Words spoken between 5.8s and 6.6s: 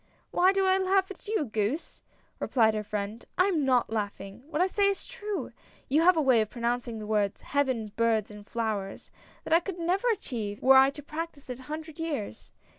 You have a way of